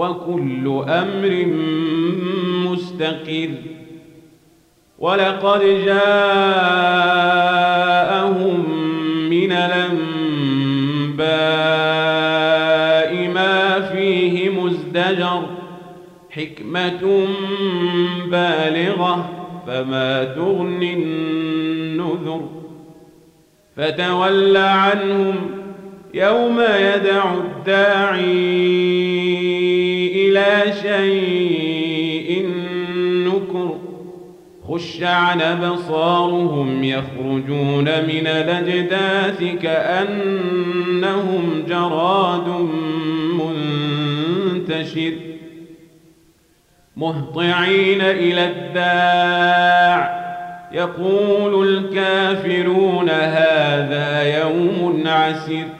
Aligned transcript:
وكل 0.00 0.66
أمر 0.88 1.32
مستقر. 2.70 3.50
ولقد 4.98 5.60
جاءهم 5.60 6.00
من 9.30 9.52
الأنباء 9.52 10.08
ما 13.28 13.80
فيه 13.80 14.50
مزدجر. 14.50 15.42
حكمة 16.30 17.26
بالغة 18.26 19.30
فما 19.66 20.24
تغني 20.24 20.94
النذر. 20.94 22.48
فتول 23.76 24.56
عنهم 24.56 25.36
يوم 26.14 26.60
يدع 26.60 27.34
الداعي 27.34 28.70
إلى 30.30 30.72
شيء 30.82 32.48
نكر 33.26 33.76
خش 34.68 35.02
عن 35.02 35.40
أبصارهم 35.40 36.84
يخرجون 36.84 37.84
من 37.84 38.26
الأجداث 38.26 39.44
كأنهم 39.62 41.42
جراد 41.68 42.48
منتشر 44.58 45.12
مهطعين 46.96 48.00
إلى 48.00 48.44
الداع 48.44 50.20
يقول 50.72 51.68
الكافرون 51.68 53.10
هذا 53.10 54.38
يوم 54.40 55.02
عسر 55.06 55.79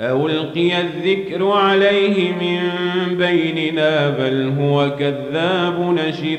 ألقي 0.00 0.80
الذكر 0.80 1.50
عليه 1.50 2.32
من 2.32 2.60
بيننا 3.18 4.10
بل 4.10 4.52
هو 4.60 4.90
كذاب 4.98 5.80
نشر 5.80 6.38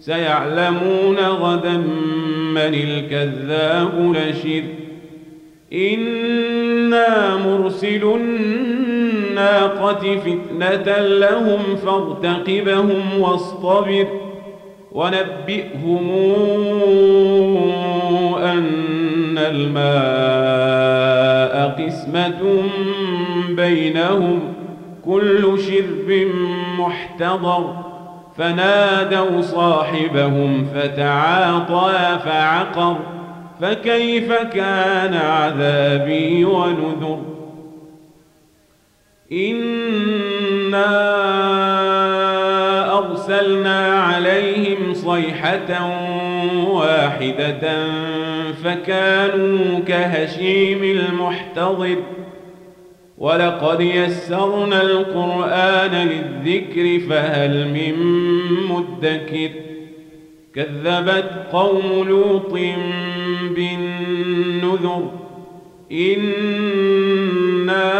سيعلمون 0.00 1.16
غدا 1.16 1.76
من 2.54 2.74
الكذاب 2.74 3.94
نشر 3.98 4.62
إنا 5.72 7.36
مرسل 7.36 8.04
الناقة 8.16 10.16
فتنة 10.16 10.98
لهم 10.98 11.76
فارتقبهم 11.84 13.20
واصطبر 13.20 14.06
ونبئهم 14.92 16.10
أن 18.42 19.38
الماء 19.38 20.39
قسمة 21.78 22.62
بينهم 23.48 24.40
كل 25.04 25.58
شرب 25.60 26.28
محتضر. 26.78 27.74
فنادوا 28.38 29.40
صاحبهم 29.40 30.66
فتعاطى 30.74 32.18
فعقر. 32.24 32.96
فكيف 33.60 34.32
كان 34.32 35.14
عذابي 35.14 36.44
ونذر؟ 36.44 37.20
إنا 39.32 40.90
أرسلنا 42.98 44.02
عليهم 44.02 44.94
صيحة 44.94 45.90
واحدة 46.68 47.84
فكانوا 48.64 49.80
كهشيم 49.80 50.82
المحتضر. 50.82 51.96
ولقد 53.18 53.80
يسرنا 53.80 54.82
القرآن 54.82 56.08
للذكر 56.08 57.08
فهل 57.08 57.68
من 57.68 57.94
مدكر؟ 58.70 59.50
كذبت 60.54 61.30
قوم 61.52 62.08
لوط 62.08 62.52
بالنذر. 63.56 65.10
إنا 65.92 67.90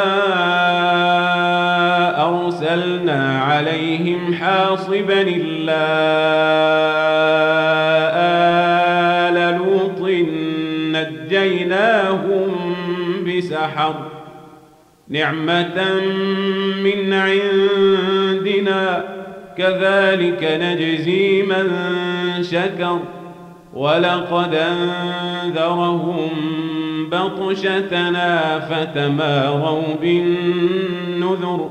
أرسلنا 2.29 3.41
عليهم 3.41 4.35
حاصبا 4.35 5.21
إلا 5.21 5.71
بسحر 13.91 14.11
نعمة 15.09 16.01
من 16.83 17.13
عندنا 17.13 19.05
كذلك 19.59 20.59
نجزي 20.63 21.43
من 21.43 21.73
شكر. 22.43 22.99
ولقد 23.75 24.55
أنذرهم 24.55 26.31
بطشتنا 27.13 28.61
فتماروا 28.61 29.95
بالنذر. 30.03 31.71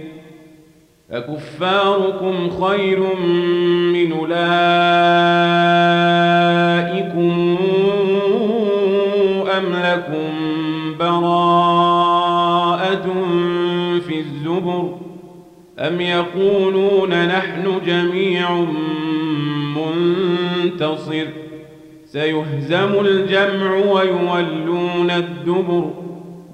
أكفاركم 1.11 2.49
خير 2.63 2.99
من 3.93 4.11
أولئكم 4.11 4.41
أم 9.57 9.73
لكم 9.83 10.29
براءة 10.99 13.05
في 14.07 14.19
الزبر 14.19 14.95
أم 15.79 16.01
يقولون 16.01 17.27
نحن 17.27 17.81
جميع 17.85 18.65
منتصر 19.75 21.25
سيهزم 22.05 22.99
الجمع 23.05 23.75
ويولون 23.75 25.11
الدبر 25.11 25.91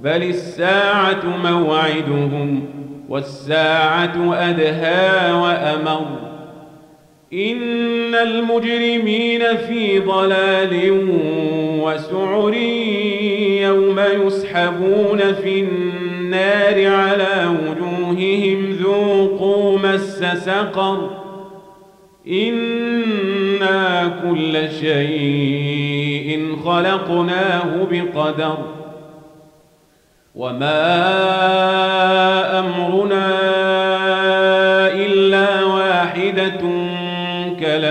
بل 0.04 0.24
الساعة 0.24 1.22
موعدهم 1.44 2.62
والساعة 3.10 4.34
أدهى 4.34 5.32
وأمر. 5.32 6.08
إن 7.34 8.16
المجرمين 8.16 9.58
في 9.58 10.00
ضلال 10.00 10.92
وسعر 11.82 12.54
يوم 13.62 14.00
يسحبون 14.00 15.34
في 15.34 15.60
النار 15.60 16.88
على 16.88 17.48
وجوههم 17.48 18.78
ذوقوا 18.84 19.80
مس 19.80 20.20
سقر. 20.20 21.10
إنا 22.28 24.12
كل 24.24 24.70
شيء 24.80 26.56
خلقناه 26.66 27.88
بقدر. 27.92 28.58
وما 30.36 31.57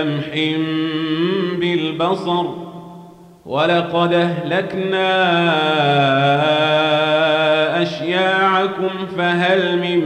كلمح 0.07 0.57
بالبصر 1.59 2.45
ولقد 3.45 4.13
أهلكنا 4.13 5.03
أشياعكم 7.81 8.89
فهل 9.17 9.79
من 9.79 10.01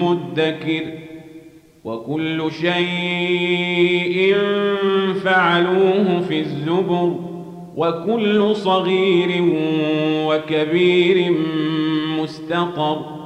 مدكر 0.00 0.82
وكل 1.84 2.50
شيء 2.52 4.34
فعلوه 5.24 6.20
في 6.28 6.40
الزبر 6.40 7.14
وكل 7.76 8.56
صغير 8.56 9.44
وكبير 10.26 11.34
مستقر 12.18 13.25